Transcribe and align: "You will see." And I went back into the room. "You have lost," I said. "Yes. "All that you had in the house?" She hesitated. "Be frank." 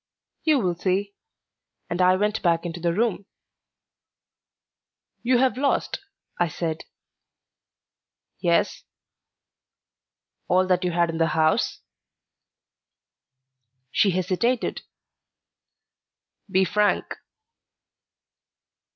"You 0.43 0.57
will 0.59 0.73
see." 0.73 1.13
And 1.87 2.01
I 2.01 2.15
went 2.15 2.41
back 2.41 2.65
into 2.65 2.79
the 2.79 2.91
room. 2.95 3.27
"You 5.21 5.37
have 5.37 5.57
lost," 5.59 5.99
I 6.39 6.47
said. 6.47 6.85
"Yes. 8.39 8.83
"All 10.47 10.65
that 10.65 10.83
you 10.83 10.89
had 10.89 11.11
in 11.11 11.19
the 11.19 11.27
house?" 11.37 11.81
She 13.91 14.09
hesitated. 14.09 14.81
"Be 16.49 16.65
frank." 16.65 17.17